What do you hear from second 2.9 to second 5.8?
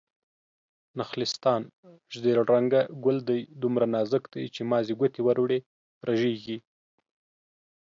ګل دی، دومره نازک دی چې مازې ګوتې ور وړې